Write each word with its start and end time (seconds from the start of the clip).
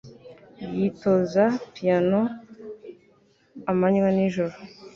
Yitoza 0.79 1.45
piyano 1.73 2.19
amanywa 3.71 4.09
n'ijoro 4.15 4.55